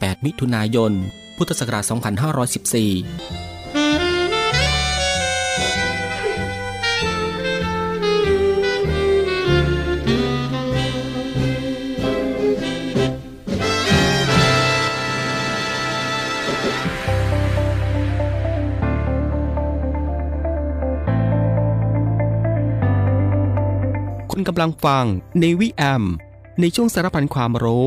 [0.00, 0.92] 8 มิถุนายน
[1.36, 1.92] พุทธศักราช 2514
[24.30, 25.04] คุณกำลังฟัง
[25.40, 26.04] ในวิแอม
[26.60, 27.86] ในช่วงสารพันความรู้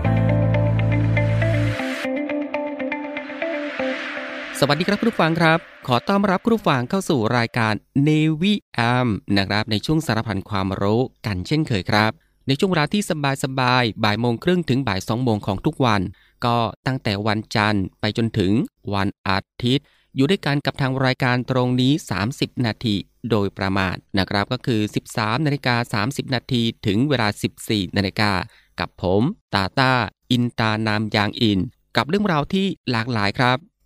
[4.63, 7.73] สวัสดีครับคุณผู้ฟังครับ ขอต้อนรับคุณผู้ฟังเข้าสู่รายการ
[8.07, 9.07] Navy AM
[9.37, 12.11] นะครับในช่วงสารพันความรู้กันเช่นเคยครับ
[12.47, 13.01] ในช่วงเวลาที่
[13.43, 16.01] สบายๆบ่ายโมงครึ่งถึงบ่ายสองโมงของทุกวัน
[16.45, 16.57] ก็
[16.87, 18.51] ตั้งแต่วันจันทร์ไปจนถึง
[18.93, 19.85] วันอาทิตย์
[20.15, 21.91] อยู่ด้วยกันกับทางรายการตรงนี้
[22.29, 22.95] 30 นาที
[23.29, 24.81] โดยประมาณนะครับก็คือ
[25.13, 27.27] 13นาฬิกา30 นาทีถึงเวลา
[27.63, 28.31] 14นาฬิกา
[28.79, 29.21] กับผม
[29.53, 29.93] ตาตา
[30.31, 31.59] อินตานามยางอิน
[31.97, 33.57] กับเรื่องราวที่หลากหลายครับ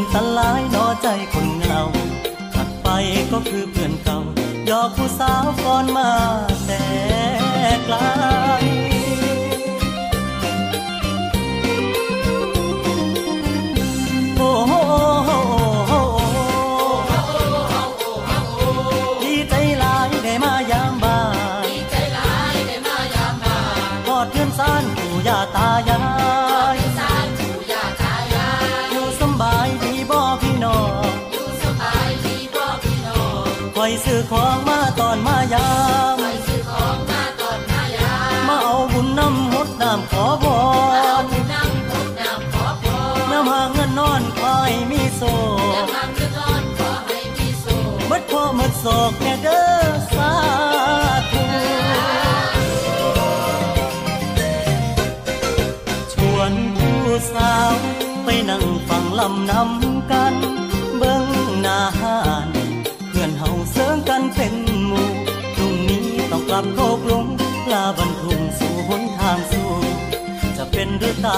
[0.00, 1.82] นสลายนอใจคนเหงา
[2.54, 2.88] ถัดไป
[3.32, 4.18] ก็คือเพื่อนเก่า
[4.70, 6.10] ยอกผู้สาวก่อนมา
[6.66, 6.82] แต่
[7.84, 7.96] ไกล
[33.86, 35.70] อยซื้อของมาตอนมายา
[36.16, 36.18] ม
[38.48, 40.44] มาเอาบุญน้ำหดน้ำขอพ
[41.22, 41.24] ร
[43.30, 45.22] น้ำหาเงินนอนคอยมีโซ
[48.10, 49.66] มัดพ่อมัดโศกแน่เด้อ
[50.14, 50.32] สา
[51.30, 51.44] ธุ
[56.12, 57.00] ชวนผู้
[57.32, 57.72] สาว
[58.24, 59.75] ไปนั่งฟังลำนำ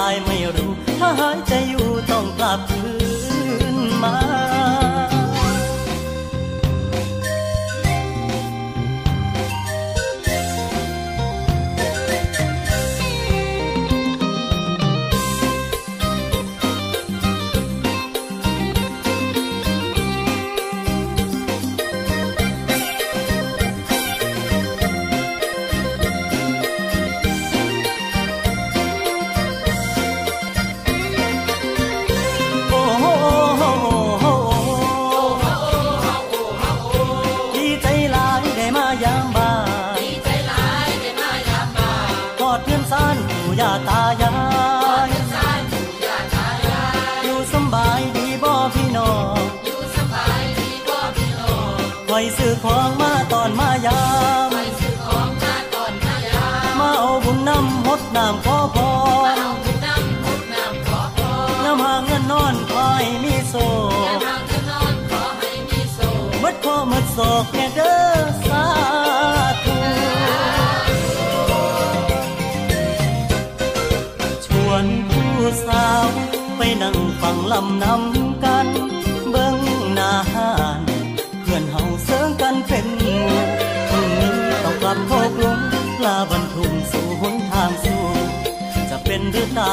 [0.09, 2.91] ายไม่รู้ ถ้าหายใจอยู่ต้องกลับคื
[3.73, 4.48] นมา
[52.63, 54.01] คอยซื้อของมาตอนมายา
[54.47, 54.49] ม
[56.79, 58.77] มาเอาบุญน้ำหดน้ำขอพ
[59.35, 59.37] ร
[61.63, 63.55] น้ำหาเงินนอนคอยมีโซ
[66.43, 67.68] มัดพ่อมัดโศกแน่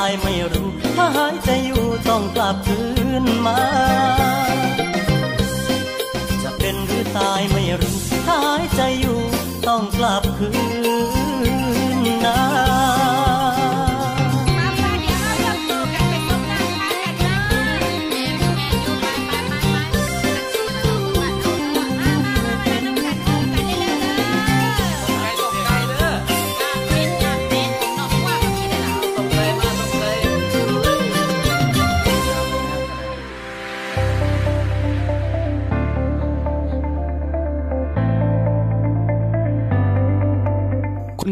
[0.07, 2.81] ายไม่รู้ถ้าหายใจอยู่ต้องกลับคื
[3.23, 3.59] นมา
[6.43, 8.16] จะเป็นหรือตายไม่รู้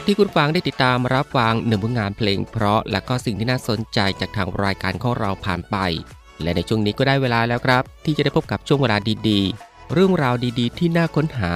[0.00, 5.76] ากที่คุณฟังได้ติดตามรับฟังหนึ่งผลงานเพลง เพราะและก็สิ่งที่น่าสนใจจากทางรายการของเราผ่านไป
[6.42, 8.96] และในช่วงนี้ก็ได้เวลาแล้วครับ ที่จะได้พบกับช่วงเวลา
[9.28, 11.54] ดีๆ เรื่องราวดีๆ ที่น่าค้นหา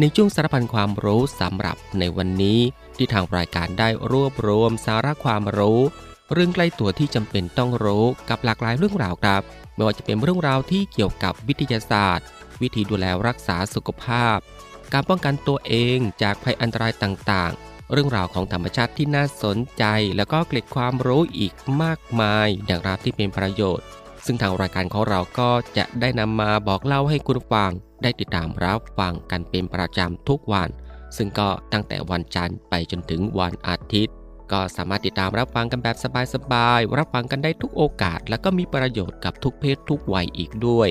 [0.00, 2.60] ในช่วงสารพันความรู้สำหรับในวันนี้
[2.96, 5.80] ที่ทางรายการได้รวบรวมสาระความรู้
[6.32, 9.42] เรื่องใกล้ตัวที่จำเป็นต้องรู้กับหลากหลายเรื่องราวครับ
[9.74, 12.26] ไม่ว่าจะเป็นเรื่องราวที่เกี่ยวกับวิทยาศาสตร์
[12.60, 14.38] วิธีดูแลรักษาสุขภาพ
[14.92, 17.52] การป้องกันตัวเองจากภัยอันตรายต่าง
[17.92, 19.84] เรื่องราวของธรรมชาติที่น่าสนใจ
[20.16, 23.86] แล้วก็เกล็ดความรู้อีกมากมายนะครับที่เป็นประโยชน์
[24.24, 27.70] ซึ่งทางรายการของเราก็จะได้นำมาบอกเล่าให้คุณฟัง
[28.02, 30.68] ได้ติดตามรับฟังกันเป็นประจำทุกวัน
[31.16, 34.14] ซึ่งก็ตั้งแต่วันจันทร์ไปจนถึงวันอาทิตย์
[34.52, 35.96] ก็สามารถติดตามรับฟังกันแบบ
[36.34, 40.88] สบายๆรับฟังกันได้ทุกโอกาส และก็มีประโยชน์กับทุกเพศทุกวัยอีกด้วย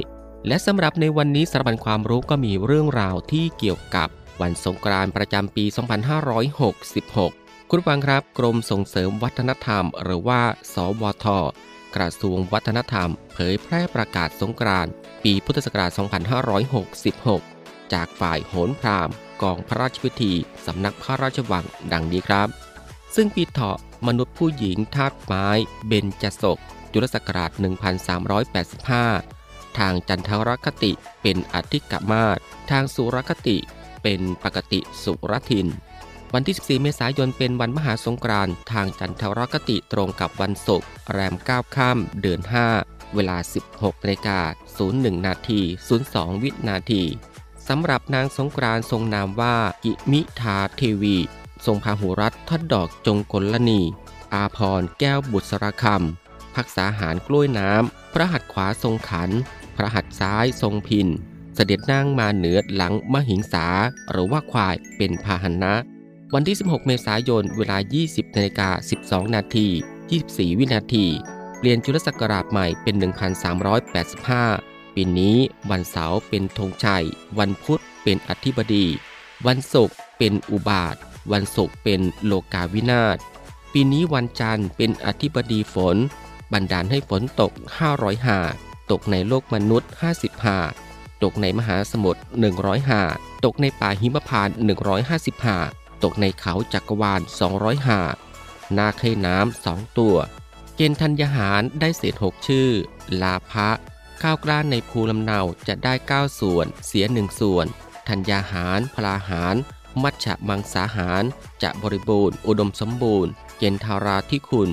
[0.47, 4.09] และสำหรับในวันนี้สารบัญความรู้ก็มีเรื่องราวที่เกี่ยวกับ
[4.41, 10.41] วันสงกรานต์ประจำปี 2566 คุณผู้ฟังครับกรมส่งเสริมวัฒนธรรม หรือว่า
[10.73, 11.25] สวท
[11.95, 14.91] กระทรวงวัฒนธรรม เผยแพร่ประกาศสงกรานต์
[15.23, 15.91] ปีพุทธศักราช
[16.71, 19.09] 2566 จากฝ่ายโหนพราม
[19.41, 20.33] กองพระราชพิธี
[20.65, 22.47] สำนักพระราชวังดังนี้ครับ
[23.15, 23.77] ซึ่งปีเถาะ
[24.07, 25.47] มนุษย์ผู้หญิงธาตุไม้
[25.87, 26.57] เบญจศก
[26.93, 27.51] จุลศักราช
[29.09, 30.91] 1385 ทางจันทรคติ
[31.21, 32.37] เป็นอธิกมาศ
[32.71, 33.57] ทางสุรคติ
[34.03, 35.67] เป็นปกติสุรทิน
[36.33, 42.41] วันที่ 14 เมษายนเป็นวันมหาสงกรานต์ทางจันทรคติตรงกับวันศุกร์แรม 9 ค่ำเดือน
[42.77, 43.37] 5 เวลา
[43.71, 44.39] 16นาฬิกา
[44.83, 45.61] 01 นาที
[46.01, 47.03] 02 วินาที
[47.67, 51.17] สำหรับนางสงกรานต์ทรงนามว่ากิมิทาเทวี
[51.65, 53.81] ทรงพาหุรัตทัดดอกจงกลนี
[54.33, 59.29] อาพรแก้วบุษรคำพักษาหารกล้วยน้ำ พระหัตถ์ขวาทรงขัน
[59.75, 61.07] พระหัตถ์ซ้ายทรงพิน
[61.61, 63.65] สด็จนั่งมาเหนือหลังมหิงสา
[64.11, 65.73] หรือว่าควายเป็นพาหนะ
[66.33, 68.69] วันที่ 16 เมษายนเวลา 20นาฬิกา
[69.01, 69.67] 12 นาที
[70.13, 71.05] 24 วินาที
[71.57, 72.95] เปลี่ยนจุลศักราชใหม่เป็น
[73.75, 75.37] 1385 ปีนี้
[75.71, 77.05] วันเสาร์เป็นธงชัย
[77.39, 78.85] วันพุธเป็นอธิบดี
[79.47, 80.95] วันศุกร์เป็นอุบาท
[81.31, 83.17] วันศุกร์เป็นโลกาวินาศ
[83.73, 85.97] ปีนี้วันจันทร์เป็นอธิบดีฝน
[86.53, 87.51] บันดาลให้ฝนตก
[87.89, 88.39] 500หา
[88.91, 90.59] ตกในโลกมนุษย์ 50หา
[91.23, 92.21] ตกในมหาสมุทร
[92.55, 93.01] 100 หา
[93.45, 94.55] ตกในป่าหิมพานต์
[94.99, 95.57] 150 หา
[96.03, 97.21] ตกในเขาจักรวาล
[97.53, 98.01] 200 หา
[98.77, 100.15] นาคให้น้ำสองตัว
[100.75, 102.69] เกณฑ์ธัญญาหารได้เศษหกชื่อ
[103.21, 103.69] ลาภะ
[104.21, 107.65] ข้าวกล้านในภูลำเนาจะได้ 9 ส่วน เสียหนึ่งส่วน
[108.07, 109.55] ธัญญาหาร พลาหาร
[110.03, 111.23] มัชฉะมังสาหาร
[111.63, 114.69] จะบริบูรณ์ อุดมสมบูรณ์ เกณฑ์ทาราที่คุณ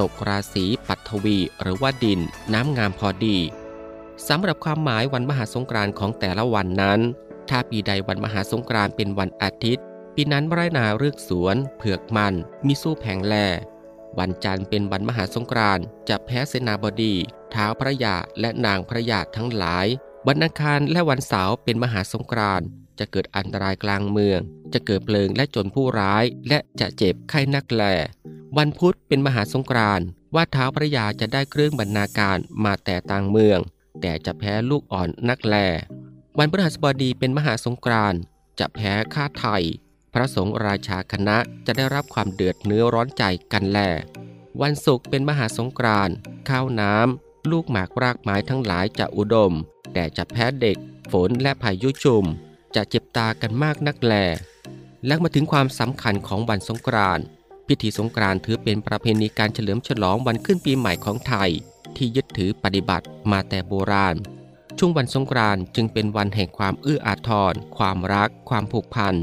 [0.00, 2.20] ตกราศีปัทวีหรือว่าดิน
[2.52, 3.38] น้ำงามพอดี
[4.28, 7.00] สำหรับความหมายวันมหาสงกรานต์ของแต่ละวันนั้น
[7.50, 12.34] ถ้าปีใดวันมหาสงกรานต์เป็นวันอาทิตย์ ปีนั้นไรนาเลือกสวน เผือกมัน
[12.66, 13.34] มีสู้แผงแล
[14.18, 17.14] วันจันทร์เป็นวันมหาสงกรานต์จะแพ้เสนาบดี
[17.50, 19.86] เท้าวพระยาและนางพระยาทั้งหลาย
[20.26, 22.66] วันอังคารและวันเสาร์เป็นมหาสงกรานต์
[22.98, 24.40] จะเกิดอันตรายกลางเมือง
[24.72, 27.82] จะเกิดเพลิงและจนผู้ร้าย และจะเจ็บไข้นักแล
[28.58, 33.60] วันพุธเป็นมหาสงกรานต์ว่าเท้าวพระยาจะได้เครื่องบรรณาการมาแต่ต่างเมือง
[34.00, 35.56] แต่จะแพ้ลูกอ่อนนักแล
[36.38, 38.14] วันพฤหัสบดีเป็นมหาสงกราน
[38.58, 39.64] จะแพ้ข้าไทย
[40.12, 41.36] พระสงฆ์ราชาคณะ
[41.66, 43.78] จะได้รับความเดือดเนื้อร้อนใจกันแล
[44.62, 46.10] วันศุกร์เป็นมหาสงกราน
[46.48, 49.52] ข้าวน้ำลูกหมากรากไม้ทั้งหลายจะอุดม
[49.92, 50.76] แต่จะแพ้เด็ก
[51.12, 52.24] ฝนและพายุชุม
[52.74, 54.14] จะเจ็บตากันมากนักแล
[55.06, 57.24] และมาถึงความสำคัญของวันสงกรานต์
[57.66, 61.50] พิธีสงกรานต์ถือเป็นประเพณีการเฉลิมฉลองวันขึ้นปีใหม่ของไทย
[61.96, 64.16] ที่ยึดถือปฏิบัติมาแต่โบราณ
[64.78, 69.14] ช่วงวันสงกรานต์จึงเป็นวันแห่งความเอื้ออาทร ความรัก ความผูกพัน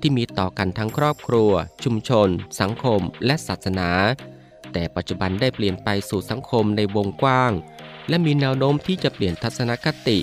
[0.00, 1.52] ที่มีต่อกันทั้งครอบครัว
[1.84, 2.28] ชุมชน
[2.60, 3.90] สังคม และศาสนา
[4.72, 7.52] แต่ปัจจุบันได้เปลี่ยนไปสู่สังคมในวงกว้าง
[8.08, 10.18] และมีแนวโน้มที่จะเปลี่ยนทัศนคติ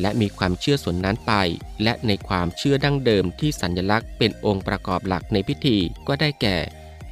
[0.00, 1.32] และมีความเชื่อส่วนนั้นไป
[1.82, 6.56] และในความเชื่อดั้งเดิมที่สัญลักษณ์เป็นองค์ประกอบหลักในพิธีก็ได้แก่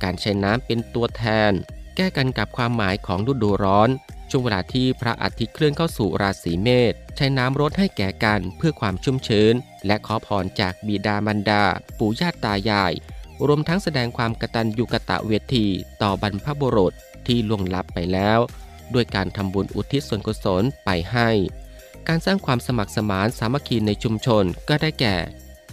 [0.03, 1.53] การใช้น้ำเป็นตัวแทน
[1.97, 3.89] แก้กันกับความหมายของฤดูร้อน
[4.31, 9.55] ช่วงเวลาที่พระอาทิตย์เคลื่อนเข้าสู่ราศีเมษใช้น้ำรดให้แก่กันเพื่อความชุ่มชื้น
[9.87, 11.63] และขอพรจากบิดามารดา
[11.99, 12.93] ปู่ย่าตายาย
[13.47, 15.67] รวมทั้งแสดงความกตัญญูกตะเวที
[16.03, 16.93] ต่อบรรพบุรุษ
[17.27, 18.39] ที่ล่วงลับไปแล้ว
[18.95, 21.29] ด้วยการทำบุญอุทิศส่วนกุศลไปให้
[22.09, 25.17] การสร้างความสมัครสมานสามัคคีในชุมชนก็ได้แก่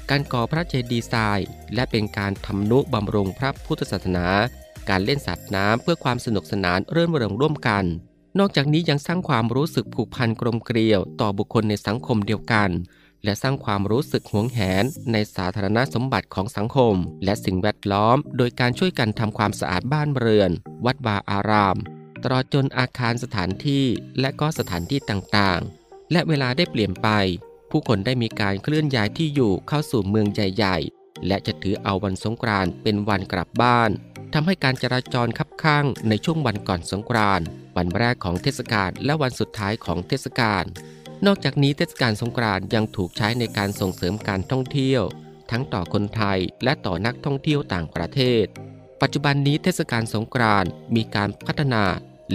[0.09, 1.39] การก่อพระเจดีย์ทราย
[1.75, 4.27] และเป็นการทำนุบำรุงพระพุทธศาสนา
[4.89, 7.85] การเล่นสัตว์น้ำเพื่อความสนุกสนานเรื่นเริงร่วมกัน
[8.39, 12.69] นอกจากนี้ยังสร้างความรู้สึกผูกพันกลมเกลียวต่อบุคคลในสังคมเดียวกัน
[13.23, 20.51] และสร้างความรู้สึกหวงแหนในสาธารณสมบัติของสังคม และสิ่งแวดล้อม โดยการช่วยกันทำความสะอาดบ้านเรือน
[20.85, 21.77] วัดวาอาราม
[22.23, 23.85] ตลอดจนอาคารสถานที่
[24.19, 27.07] และก็สถานที่ต่างๆ และเวลาได้เปลี่ยนไป
[27.71, 33.91] ผู้คนได้มีการเคลื่อนย้ายที่อยู่เข้าสู่เมืองใหญ่ๆ และจะถือเอาวันสงกรานต์เป็นวันกลับบ้าน
[34.33, 37.45] ทำให้การจราจรคับข้างในช่วงวันก่อนสงกรานต์
[37.77, 40.63] วันแรกของเทศกาลและวันสุดท้ายของเทศกาล
[41.25, 45.03] นอกจากนี้เทศกาลสงกรานต์ยังถูกใช้ในการส่งเสริมการท่องเที่ยว
[45.51, 48.45] ทั้งต่อคนไทยและต่อนักท่องเที่ยวต่างประเทศ
[49.01, 51.83] ปัจจุบันนี้เทศกาลสงกรานต์มีการพัฒนา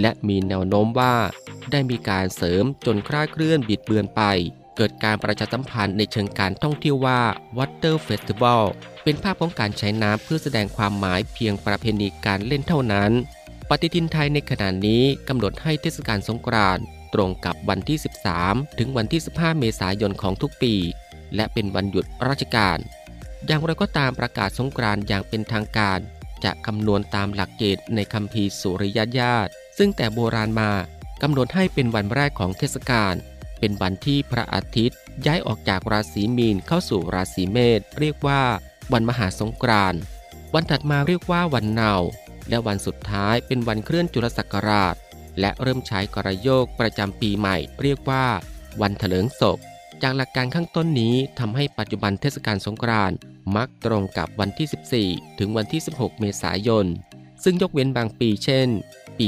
[0.01, 1.15] และมีแนวโน้มว่า
[1.71, 4.21] ได้มีการเสริมจนคลาดเคลื่อนบิดเบือนไป
[4.77, 7.21] เกิดการประชาสัมพันธ์ในเชิงการท่องเที่ยวว่า
[7.57, 8.63] Water Festival
[9.03, 13.11] เป็นภาพของการใช้น้ำเพื่อแสดงความหมายเพียงประเพณีการเล่นเท่านั้น
[13.69, 17.97] ปฏิทินไทยในขณะนี้กำหนดให้เทศกาลสงกรานต์ตรงกับวันที่
[18.37, 20.73] 13 ถึงวันที่ 15 เมษายนของทุกปี
[21.35, 22.77] และเป็นวันหยุดราชการ
[23.45, 25.99] อย่างไรก็ตามประกาศสงกรานต์อย่างเป็นทางการ
[26.43, 30.71] จะคำนวณตามหลักเกณฑ์ในคัมภีสุริยญาติ ซึ่งแต่โบราณมา
[31.21, 33.15] กำหนดให้เป็นวันแรกของเทศกาล
[33.59, 38.41] เป็นวันที่พระอาทิตย์ ย้ายออกจากราศีมีนเข้าสู่ราศีเมษเรียกว่า
[38.93, 39.99] วันมหาสงกรานต์
[40.53, 41.93] วันถัดมาเรียกว่าวันเนา
[42.49, 44.95] และวันสุดท้ายเป็นวันเคลื่อนจุลศักราช
[45.39, 48.25] และเริ่มใช้กระโยกประจำปีใหม่ เรียกว่า
[48.81, 49.57] วันเถลิงศพ
[50.01, 53.17] จากหลักการข้างต้นนี้ทำให้ปัจจุบันเทศกาลสงกรานต์
[53.55, 56.85] มักตรงกับวันที่ 14 ถึงวันที่ 16 เมษายน
[57.43, 58.67] ซึ่งยกเว้นบางปีเช่น
[59.19, 59.27] ปี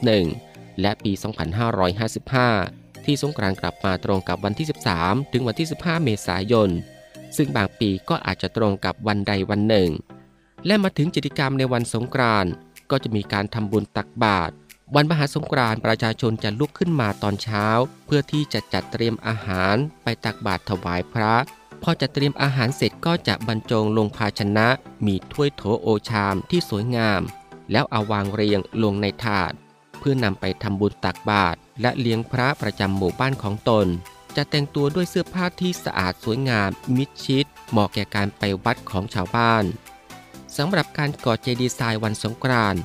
[0.00, 1.12] 2551 และปี
[2.28, 4.66] 2555 ที่สงกรานต์กลับมาตรงกับวันที่
[4.98, 6.70] 13 ถึงวันที่ 15 เมษายน
[7.36, 9.88] ซึ่งบางปีก็อาจจะตรงกับวันใดวันหนึ่ง
[10.66, 12.52] และมาถึงกิจกรรมในวันสงกรานต์
[12.90, 14.52] ก็จะมีการทำบุญตักบาตร
[14.94, 17.66] วันมหาสงกรานต์ประชาชนจะลุกขึ้นมาตอนเช้า
[18.06, 21.34] เพื่อที่จะจัดเตรียมอาหารไปตักบาตรถวายพระ
[21.82, 24.68] พอจัดเตรียมอาหารเสร็จก็จะบรรจงลงภาชนะ
[25.06, 27.22] มีถ้วยโถโอชามที่สวยงาม
[27.72, 29.52] แล้วเอาวางเรียงลงในถาด
[29.98, 33.86] เพื่อนำไปทำบุญตักบาตรและเลี้ยงพระประจำหมู่บ้านของตน
[34.36, 39.64] จะแต่งตัวด้วยเสื้อผ้าที่สะอาดสวยงามมิดชิดเหมาะแก่การไปวัดของชาวบ้าน
[40.56, 42.82] สำหรับการก่อเจดีย์ทรายวันสงกรานต์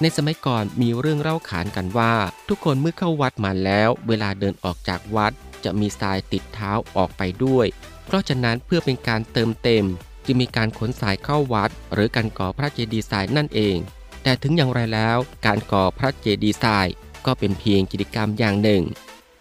[0.00, 2.14] ในสมัยก่อนมีเรื่องเล่าขานกันว่า
[2.48, 5.32] ทุกคนเมื่อเข้าวัดมาแล้ว เวลาเดินออกจากวัด
[5.64, 7.66] จะมีทรายติดเท้าออกไปด้วย
[8.06, 9.84] เพราะฉะนั้นเพื่อเป็นการเติมเต็ม
[10.26, 13.76] จึงมีการขนทรายเข้าวัด หรือการก่อพระเจดีย์ทรายนั่นเอง
[14.22, 16.86] แต่ถึงอย่างไรแล้ว การก่อพระเจดีย์ทราย
[17.26, 18.82] ก็เป็นเพียงกิจกรรมอย่างหนึ่ง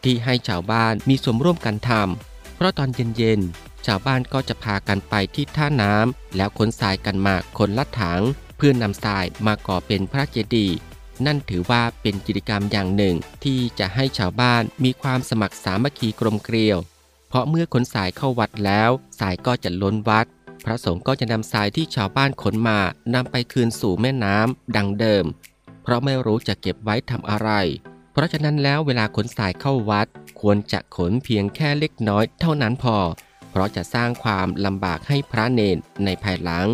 [0.04, 8.21] ที่ให้ชาวบ้านมีส่วนร่วมกันทำเพราะตอนเย็นๆ ชาวบ้านก็จะพากันไปที่ท่าน้ำแล้วขนทรายกันมาคนละถัง
[8.58, 10.78] เพื่อนนำทรายมาก่อเป็นพระเจดีย์
[11.26, 16.78] นั่นถือว่าเป็นกิจกรรมอย่างหนึ่ง ที่จะให้ชาวบ้านมีความสมัครสามัคคีกลมเกลียว
[17.30, 20.26] เพราะเมื่อขนทรายเข้าวัดแล้วทรายก็จะล้นวัด
[20.65, 22.80] พระสงฆ์ก็จะนำทรายที่ชาวบ้านขนมา
[23.13, 25.26] นำไปคืนสู่แม่น้ำดังเดิม
[25.84, 27.50] เพราะไม่รู้จะเก็บไว้ทำอะไร
[28.12, 30.08] เพราะฉะนั้นแล้วเวลาขนทรายเข้าวัด
[30.41, 32.98] ควรจะขนเพียงแค่เล็กน้อยเท่านั้นพอ
[33.56, 36.68] เพราะจะสร้างความลำบากให้พระเนนในภายหลัง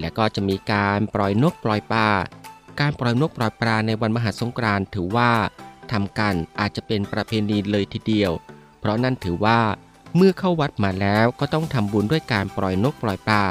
[0.00, 2.08] และก็จะมีการปล่อยนกปล่อยปลา
[2.80, 5.32] การปล่อยนกปล่อยปลาในวันมหาสงกรานต์ถือว่า
[5.92, 8.32] ทำกันอาจจะเป็นประเพณีเลยทีเดียว
[8.80, 9.60] เพราะนั่นถือว่า
[10.16, 13.44] เมื่อเข้าวัดมาแล้วก็ต้องทำบุญด้วยการปล่อยนกปล่อยปลา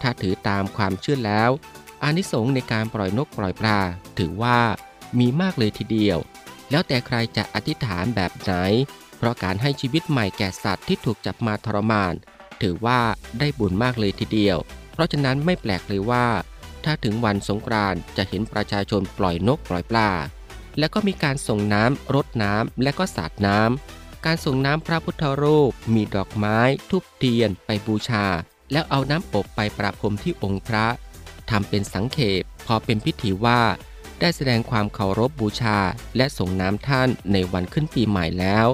[0.00, 1.50] ถ้าถือตามความเชื่อแล้ว
[2.02, 3.78] อานิสงส์ในการปล่อยนกปล่อยปลา
[4.18, 4.58] ถือว่า
[5.18, 6.18] มีมากเลยทีเดียว
[6.70, 8.52] แล้วแต่ใครจะอธิษฐานแบบไหน
[9.22, 12.14] เพราะการให้ชีวิตใหม่แก่สัตว์ที่ถูกจับมาทรมาน
[12.62, 13.00] ถือว่า
[13.38, 14.58] ได้บุญมากเลยทีเดียว
[14.92, 16.26] เพราะฉะนั้นไม่แปลกเลยว่า
[16.84, 20.10] ถ้าถึงวันสงกรานต์จะเห็นประชาชนปล่อยนกปล่อยปลา
[20.78, 26.58] แล้วก็มีการส่งน้ำรดน้ำและก็สาดน้ำการส่งน้ำพระพุทธรูป มีดอกไม้
[26.90, 28.26] ทูบเทียน ไปบูชา
[28.72, 30.86] แล้วเอาน้ำอบไปประพรมที่องค์พระ
[31.50, 33.60] ทำเป็นสังเขปพอเป็นพิธีว่า
[34.20, 35.78] ได้แสดงความเคารพบูชา
[36.16, 38.66] และส่งน้ำท่านในวันขึ้นปีใหม่แล้ว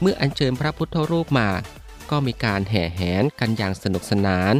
[0.00, 1.48] เมื่ออัญเชิญพระพุทธรูปมา
[2.10, 4.54] ก็มีการแห่แหนกันอย่างสนุกสนาน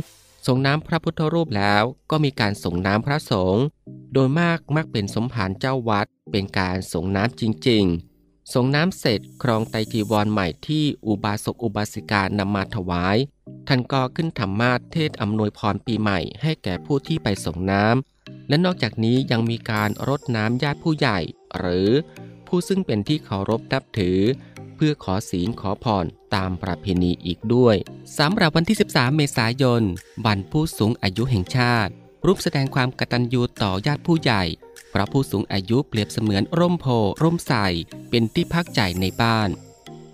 [0.47, 3.65] ส่งน้ำพระพุทธรูปแล้วก็มีการส่งน้ำพระสงฆ์
[4.13, 13.17] โดยมากมักเป็นสมภารเจ้าวัด เป็นการส่งน้ำจริงๆ ส่งน้ำเสร็จครองไตจีวรใหม่ที่อุบาสกอุบาสิกานำมาถวาย
[13.69, 21.19] ท่านก็ขึ้นธรรมาเทศอำนวยพรปีใหม่ให้แก่ผู้ที่ไปส่งน้ำ และนอกจากนี้ยังมีการรดน้ำญาติผู้ใหญ่
[21.59, 21.91] หรือ
[22.47, 24.21] ผู้ซึ่งเป็นที่เคารพนับถือ
[24.85, 27.77] พื่อขอศีลขอพรตามประเพณีอีกด้วย
[28.19, 29.83] สำหรับวันที่ 13 เมษายน
[30.27, 31.93] วันผู้สูงอายุแห่งชาติ
[32.27, 34.43] รูปแสดงความกตัญญูต่อญาติผู้ใหญ่
[34.91, 36.87] เพราะผู้สูงอายุเปรียบเสมือนร่มโพ
[37.23, 37.53] ร่มใส
[38.11, 39.51] เป็นที่พักใจในบ้าน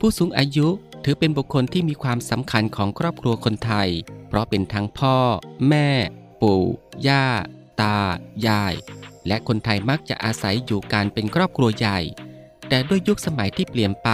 [0.01, 0.69] ผู้สูงอายุ
[1.05, 3.89] ถือเป็นบุคคลที่มีความสำคัญของครอบครัวคนไทย
[4.29, 5.17] เพราะเป็นทั้งพ่อ
[5.69, 5.91] แม่
[6.43, 6.63] ปู่
[7.07, 7.27] ย่า
[7.81, 7.99] ตา
[8.47, 8.75] ยาย
[9.27, 12.01] และคนไทยมักจะอาศัยอยู่กันเป็นครอบครัวใหญ่
[12.69, 14.11] แต่ด้วยยุคสมัยที่เปลี่ยนไป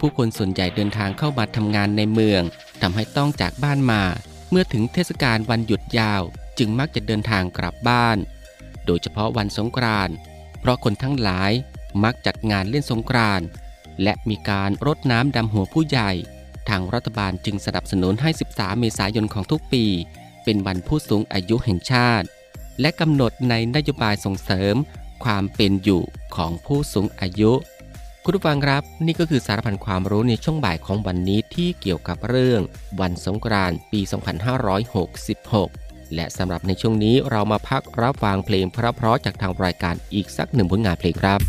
[0.00, 2.42] ผู้คนส่วนใหญ่เดินทางเข้ามาทำงานในเมือง
[2.82, 4.02] ทำให้ต้องจากบ้านมา
[4.50, 6.22] เมื่อถึงเทศกาลวันหยุดยาว
[6.58, 8.18] จึงมักจะเดินทางกลับบ้าน
[8.86, 10.14] โดยเฉพาะวันสงกรานต์
[10.60, 11.52] เพราะคนทั้งหลาย
[12.04, 13.46] มักจัดงานเล่นสงกรานต์
[14.02, 16.10] และมีการรดน้ำดำหัวผู้ใหญ่
[16.68, 19.84] ทางรัฐบาลจึงสนับสนุนให้ 13 เมษายนของทุกปี
[20.44, 22.26] เป็นวันผู้สูงอายุแห่งชาติ
[22.80, 24.74] และกำหนดในนโยบายส่งเสริม
[25.24, 26.02] ความเป็นอยู่
[26.36, 27.52] ของผู้สูงอายุ
[28.24, 32.60] คุณผู้ฟังครับนี่ก็คือสารพันความรู้ในช่วงบ่ายของวันนี้ที่เกี่ยวกับเรื่อง
[33.00, 34.00] วันสงกรานต์ปี
[35.28, 41.40] 2566 และสำหรับในช่วงนี้เรามาพักรับฟังเพลงเพราะๆจากทางรายการอีกสักหนึ่งผลงานเพลงครับ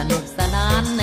[0.00, 0.99] นสนุกสนาน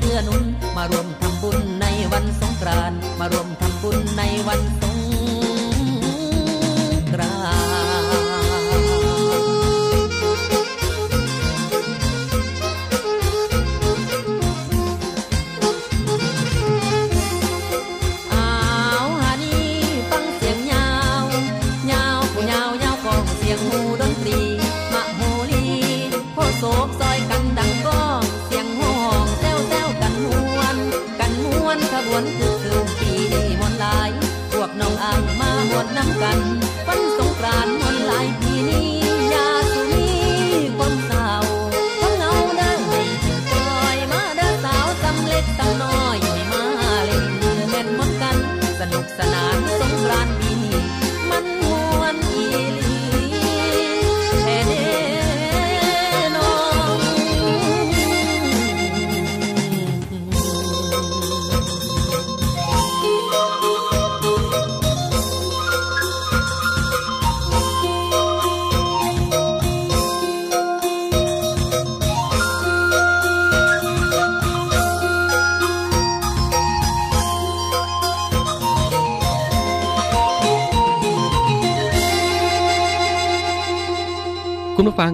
[0.00, 0.44] เกื้อนุน
[0.76, 4.91] มารวมทำบุญในวันสงกรานต์มารวมทำบุญในวันสง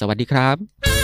[0.00, 1.01] สวัสดีครับ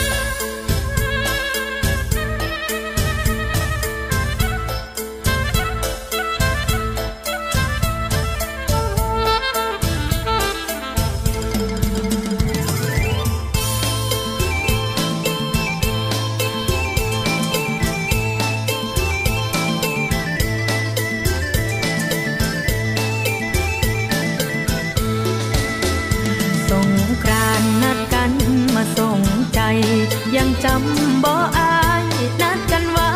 [30.41, 32.05] ยังจำบ่อาย
[32.41, 33.11] นัดกันไว้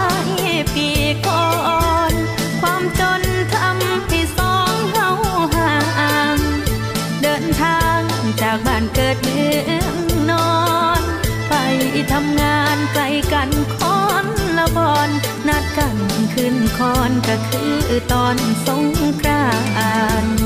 [0.75, 0.89] ปี
[1.27, 1.45] ก่อ
[2.11, 2.13] น
[2.61, 3.21] ความจน
[3.53, 5.09] ทำให้สองเฮา
[5.55, 5.73] ห่า
[6.35, 6.39] ง
[7.21, 8.01] เดินทาง
[8.41, 9.95] จากบ้านเกิดเมือง
[10.29, 10.57] นอ
[10.99, 11.01] น
[11.49, 11.53] ไป
[12.11, 14.25] ทำงานไกลกันคอน
[14.57, 15.09] ละบอน
[15.47, 15.97] นัดกัน
[16.33, 17.75] ขึ้นคอนก็คือ
[18.11, 18.83] ตอนสง
[19.21, 19.47] กรา
[20.23, 20.42] นต์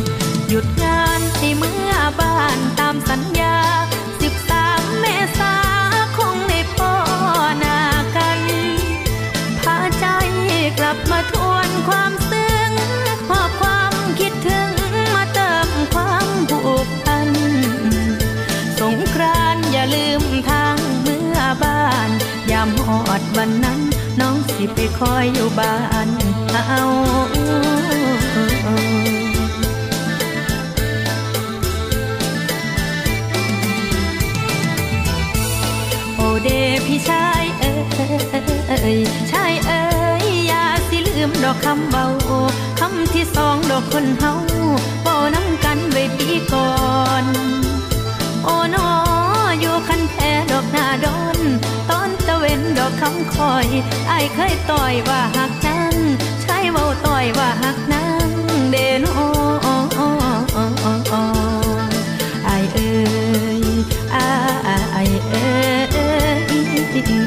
[23.20, 23.80] ดวันนั้น
[24.20, 25.76] น้องสิไปคอยอยู่บ้า
[26.08, 26.10] น
[26.68, 26.84] เอา
[36.16, 36.50] โอเด
[36.86, 38.98] พี่ชายเอ้ย
[39.32, 39.84] ชายเอ้
[40.24, 42.06] ยอย่าสิลืมดอกคำเบา
[42.80, 44.34] คำที่สองดอกคนเฮา
[45.04, 46.72] เบาน้ำกันไว้ปีก่อ
[47.24, 47.26] น
[48.44, 48.90] โอ้นอ
[49.60, 51.38] อยู่คันแพ้ดอกหน้าดอน
[51.90, 51.97] ตอนตะเวน
[52.78, 53.68] ดอกคำคอย
[54.08, 55.96] ไอ้เคยต่อยว่าหักนั้น
[56.44, 58.30] ใช่เบาต่อยว่าหักนั้น
[58.72, 59.20] เดนโอ
[62.46, 62.90] ไอเอ้
[63.60, 63.62] ย
[64.14, 64.16] อ
[65.30, 65.48] เอ้
[67.24, 67.27] ย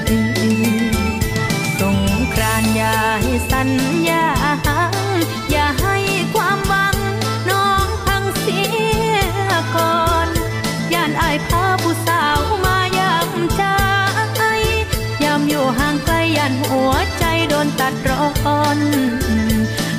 [17.93, 18.19] ดร้
[18.61, 18.79] อน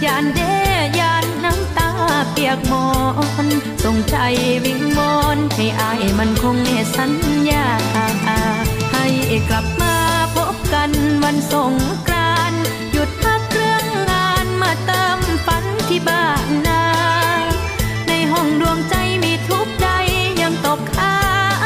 [0.06, 0.42] ยานเด
[1.00, 1.90] ยานน้ำตา
[2.32, 2.88] เปียกมอ
[3.46, 3.48] น
[3.84, 4.18] ส่งใจ
[4.66, 7.14] วิงวอนให้อายมันคงในสัญ
[7.50, 7.68] ญา
[8.92, 9.06] ให้
[9.50, 9.96] กลับมา
[10.36, 10.92] พบกัน
[11.24, 11.74] วันสง
[12.08, 12.54] กราน
[12.92, 16.84] หยุดพักเรื่องงานมาเติมฝันที่บ้านนา
[18.08, 19.88] ในห้องดวงใจมีทุกใจ
[20.42, 21.18] ยังตกค้า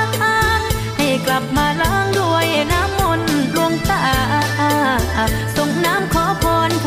[0.06, 0.62] ง
[0.98, 4.04] ให้กลับมาล้างด้วยน้ำมนต์ดวงตา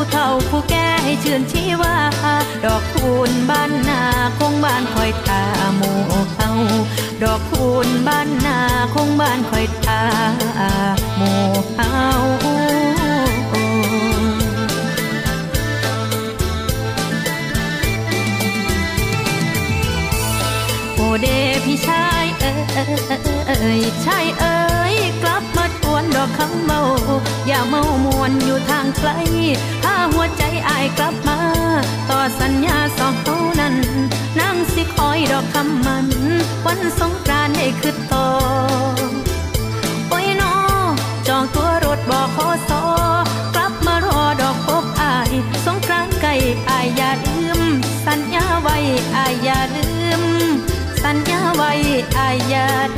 [0.01, 1.97] ผู้เฒ่าผู้แก่ให้ชื่นชีวา
[2.65, 4.03] ดอกคูณบ้านนา
[4.39, 5.43] คงบ้านคอยตา
[5.77, 5.99] หมู่
[6.35, 6.51] เฮา
[7.23, 8.59] ดอกคูณบ้านนา
[8.95, 10.01] คงบ้านคอยตา
[11.17, 11.41] หมู่
[11.75, 11.95] เฮา
[20.95, 21.27] โอเด
[21.65, 24.59] พี่ชายเอ้ยชายเอ้
[24.95, 26.81] ยกลับมาทวนดอกคำเมา
[27.47, 29.11] อย่าเมามวนอยู่ทางไกล
[30.15, 31.39] หัวใจอายกลับมา
[32.11, 33.75] ต่อสัญญาสองเขานั้น
[34.41, 36.07] นั่งสิคอยดอกคำมัน
[36.67, 38.29] วันสงกรานต์ให้คือต่อ
[40.09, 40.55] โอ้ยนอ
[41.29, 42.83] จองตัวรถบอกขอสอ
[43.55, 45.33] กลับมารอดอกพบอาย
[45.65, 46.35] สงกรานต์ไก่
[46.71, 47.61] อายอย่าลืม
[48.07, 48.77] สัญญาไว้
[49.17, 49.89] อายอย่าลื
[50.21, 50.23] ม
[51.05, 51.73] สัญญาไว้
[52.19, 52.98] อายอย่าล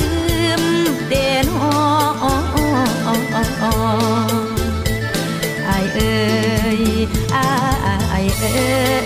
[8.41, 9.00] Yeah.